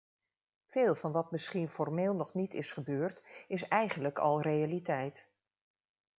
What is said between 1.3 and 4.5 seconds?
misschien formeel nog niet is gebeurd, is eigenlijk al